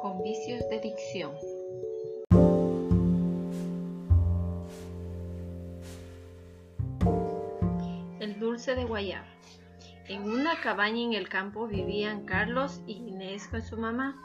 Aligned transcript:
con 0.00 0.22
vicios 0.22 0.66
de 0.70 0.80
dicción. 0.80 1.32
El 8.18 8.38
dulce 8.38 8.74
de 8.74 8.84
guayaba. 8.84 9.26
En 10.08 10.22
una 10.22 10.60
cabaña 10.60 11.02
en 11.02 11.12
el 11.12 11.28
campo 11.28 11.66
vivían 11.66 12.24
Carlos 12.24 12.80
y 12.86 12.94
Inés 12.94 13.46
con 13.48 13.62
su 13.62 13.76
mamá. 13.76 14.16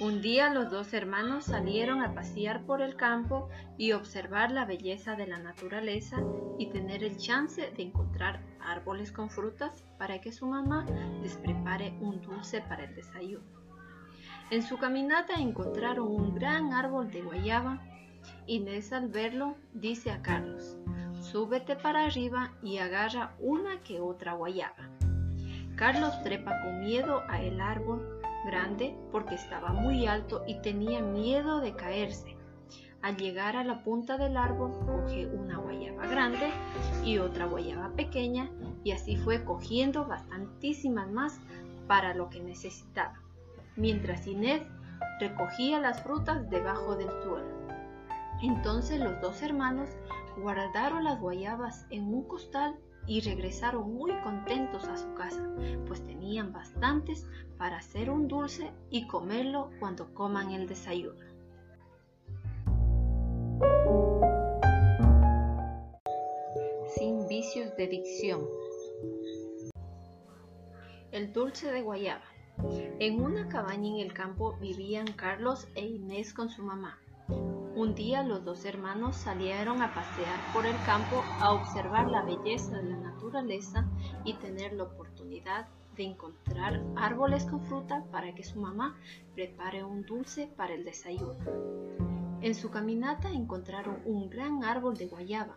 Un 0.00 0.22
día 0.22 0.52
los 0.52 0.70
dos 0.70 0.92
hermanos 0.92 1.44
salieron 1.44 2.02
a 2.02 2.14
pasear 2.14 2.64
por 2.64 2.82
el 2.82 2.96
campo 2.96 3.48
y 3.78 3.92
observar 3.92 4.50
la 4.50 4.64
belleza 4.64 5.14
de 5.14 5.26
la 5.26 5.38
naturaleza 5.38 6.20
y 6.58 6.66
tener 6.70 7.04
el 7.04 7.16
chance 7.16 7.70
de 7.70 7.82
encontrar 7.82 8.42
árboles 8.60 9.12
con 9.12 9.30
frutas 9.30 9.84
para 9.98 10.20
que 10.20 10.32
su 10.32 10.46
mamá 10.46 10.86
les 11.22 11.36
prepare 11.36 11.94
un 12.00 12.20
dulce 12.22 12.60
para 12.62 12.84
el 12.84 12.94
desayuno. 12.94 13.64
En 14.50 14.62
su 14.62 14.76
caminata 14.78 15.34
encontraron 15.34 16.08
un 16.08 16.34
gran 16.34 16.72
árbol 16.72 17.10
de 17.10 17.22
guayaba. 17.22 17.80
Inés 18.46 18.92
al 18.92 19.08
verlo 19.08 19.56
dice 19.72 20.10
a 20.10 20.22
Carlos, 20.22 20.76
súbete 21.20 21.76
para 21.76 22.06
arriba 22.06 22.52
y 22.62 22.78
agarra 22.78 23.34
una 23.40 23.80
que 23.82 24.00
otra 24.00 24.34
guayaba. 24.34 24.90
Carlos 25.76 26.22
trepa 26.22 26.60
con 26.62 26.80
miedo 26.80 27.22
a 27.28 27.42
el 27.42 27.60
árbol 27.60 28.20
grande 28.46 28.96
porque 29.10 29.34
estaba 29.34 29.72
muy 29.72 30.06
alto 30.06 30.44
y 30.46 30.60
tenía 30.60 31.00
miedo 31.00 31.60
de 31.60 31.74
caerse. 31.74 32.36
Al 33.02 33.16
llegar 33.16 33.56
a 33.56 33.64
la 33.64 33.82
punta 33.82 34.16
del 34.16 34.36
árbol, 34.36 34.72
coge 34.86 35.26
una 35.26 35.58
guayaba 35.58 36.06
grande 36.06 36.50
y 37.04 37.18
otra 37.18 37.46
guayaba 37.46 37.90
pequeña 37.90 38.50
y 38.82 38.92
así 38.92 39.16
fue 39.16 39.44
cogiendo 39.44 40.06
bastantísimas 40.06 41.10
más 41.10 41.40
para 41.86 42.14
lo 42.14 42.30
que 42.30 42.40
necesitaba, 42.40 43.20
mientras 43.76 44.26
Inés 44.26 44.62
recogía 45.20 45.80
las 45.80 46.02
frutas 46.02 46.48
debajo 46.50 46.96
del 46.96 47.10
suelo. 47.22 47.64
Entonces 48.42 49.00
los 49.00 49.20
dos 49.20 49.42
hermanos 49.42 49.88
guardaron 50.36 51.04
las 51.04 51.20
guayabas 51.20 51.86
en 51.90 52.12
un 52.12 52.24
costal 52.24 52.76
y 53.06 53.20
regresaron 53.20 53.94
muy 53.94 54.12
contentos 54.22 54.84
a 54.88 54.96
su 54.96 55.12
casa, 55.14 55.46
pues 55.86 56.02
tenían 56.04 56.52
bastantes 56.52 57.26
para 57.58 57.76
hacer 57.76 58.10
un 58.10 58.28
dulce 58.28 58.72
y 58.90 59.06
comerlo 59.06 59.70
cuando 59.78 60.12
coman 60.14 60.52
el 60.52 60.66
desayuno. 60.66 61.20
Sin 66.96 67.28
vicios 67.28 67.76
de 67.76 67.86
dicción. 67.88 68.46
El 71.12 71.32
dulce 71.32 71.70
de 71.70 71.82
guayaba. 71.82 72.33
En 72.58 73.20
una 73.20 73.48
cabaña 73.48 73.88
en 73.88 73.98
el 73.98 74.12
campo 74.12 74.56
vivían 74.60 75.06
Carlos 75.12 75.68
e 75.74 75.86
Inés 75.86 76.32
con 76.32 76.48
su 76.48 76.62
mamá. 76.62 76.98
Un 77.76 77.94
día 77.94 78.22
los 78.22 78.44
dos 78.44 78.64
hermanos 78.64 79.16
salieron 79.16 79.82
a 79.82 79.92
pasear 79.92 80.38
por 80.52 80.64
el 80.64 80.76
campo 80.86 81.22
a 81.40 81.52
observar 81.52 82.08
la 82.08 82.22
belleza 82.22 82.76
de 82.76 82.90
la 82.90 82.96
naturaleza 82.96 83.84
y 84.24 84.34
tener 84.34 84.72
la 84.74 84.84
oportunidad 84.84 85.66
de 85.96 86.04
encontrar 86.04 86.82
árboles 86.96 87.44
con 87.44 87.64
fruta 87.66 88.04
para 88.12 88.34
que 88.34 88.44
su 88.44 88.60
mamá 88.60 88.96
prepare 89.34 89.84
un 89.84 90.02
dulce 90.02 90.46
para 90.56 90.74
el 90.74 90.84
desayuno. 90.84 91.34
En 92.40 92.54
su 92.54 92.70
caminata 92.70 93.30
encontraron 93.30 94.00
un 94.04 94.28
gran 94.28 94.64
árbol 94.64 94.96
de 94.96 95.06
guayaba. 95.06 95.56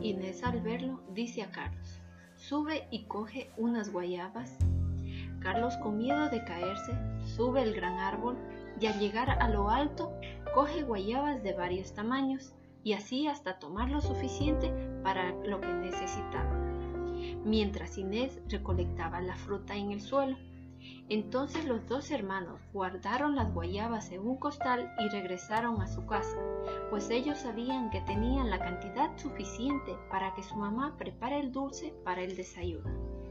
Inés 0.00 0.44
al 0.44 0.60
verlo 0.60 1.00
dice 1.10 1.42
a 1.42 1.50
Carlos, 1.50 2.00
sube 2.36 2.86
y 2.90 3.04
coge 3.04 3.50
unas 3.56 3.92
guayabas. 3.92 4.56
Carlos 5.52 5.76
con 5.76 5.98
miedo 5.98 6.30
de 6.30 6.42
caerse 6.44 6.98
sube 7.26 7.62
el 7.62 7.74
gran 7.74 7.98
árbol 7.98 8.38
y 8.80 8.86
al 8.86 8.98
llegar 8.98 9.28
a 9.28 9.50
lo 9.50 9.68
alto 9.68 10.10
coge 10.54 10.82
guayabas 10.82 11.42
de 11.42 11.52
varios 11.52 11.92
tamaños 11.92 12.54
y 12.82 12.94
así 12.94 13.26
hasta 13.26 13.58
tomar 13.58 13.90
lo 13.90 14.00
suficiente 14.00 14.72
para 15.02 15.32
lo 15.44 15.60
que 15.60 15.70
necesitaba, 15.74 16.56
mientras 17.44 17.98
Inés 17.98 18.40
recolectaba 18.48 19.20
la 19.20 19.36
fruta 19.36 19.76
en 19.76 19.92
el 19.92 20.00
suelo. 20.00 20.38
Entonces 21.10 21.66
los 21.66 21.86
dos 21.86 22.10
hermanos 22.10 22.58
guardaron 22.72 23.36
las 23.36 23.52
guayabas 23.52 24.10
en 24.10 24.26
un 24.26 24.38
costal 24.38 24.90
y 25.00 25.10
regresaron 25.10 25.82
a 25.82 25.86
su 25.86 26.06
casa, 26.06 26.38
pues 26.88 27.10
ellos 27.10 27.36
sabían 27.36 27.90
que 27.90 28.00
tenían 28.00 28.48
la 28.48 28.58
cantidad 28.58 29.14
suficiente 29.18 29.98
para 30.10 30.32
que 30.34 30.42
su 30.42 30.56
mamá 30.56 30.96
prepare 30.96 31.40
el 31.40 31.52
dulce 31.52 31.92
para 32.04 32.22
el 32.22 32.36
desayuno. 32.36 33.21